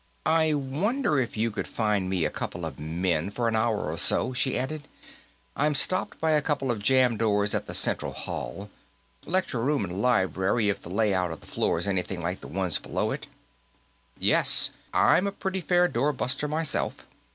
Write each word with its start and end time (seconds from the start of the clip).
"I 0.25 0.55
wonder 0.55 1.19
if 1.19 1.37
you 1.37 1.51
could 1.51 1.67
find 1.67 2.09
me 2.09 2.25
a 2.25 2.31
couple 2.31 2.65
of 2.65 2.79
men, 2.79 3.29
for 3.29 3.47
an 3.47 3.55
hour 3.55 3.81
or 3.91 3.97
so," 3.99 4.33
she 4.33 4.57
added. 4.57 4.87
"I'm 5.55 5.75
stopped 5.75 6.19
by 6.19 6.31
a 6.31 6.41
couple 6.41 6.71
of 6.71 6.79
jammed 6.81 7.19
doors 7.19 7.53
at 7.53 7.67
the 7.67 7.75
central 7.75 8.11
hall. 8.13 8.71
Lecture 9.27 9.61
room 9.61 9.83
and 9.83 10.01
library, 10.01 10.69
if 10.69 10.81
the 10.81 10.89
layout 10.89 11.29
of 11.29 11.41
that 11.41 11.45
floor's 11.49 11.87
anything 11.87 12.23
like 12.23 12.39
the 12.39 12.47
ones 12.47 12.79
below 12.79 13.11
it." 13.11 13.27
"Yes. 14.17 14.71
I'm 14.91 15.27
a 15.27 15.31
pretty 15.31 15.61
fair 15.61 15.87
door 15.87 16.11
buster, 16.13 16.47
myself." 16.47 17.05